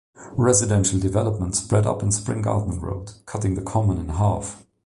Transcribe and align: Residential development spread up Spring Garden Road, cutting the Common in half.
Residential 0.35 0.97
development 0.99 1.55
spread 1.55 1.85
up 1.85 2.01
Spring 2.11 2.41
Garden 2.41 2.79
Road, 2.79 3.11
cutting 3.27 3.53
the 3.53 3.61
Common 3.61 3.99
in 3.99 4.09
half. 4.09 4.65